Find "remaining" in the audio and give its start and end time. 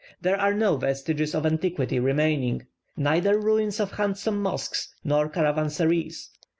1.99-2.65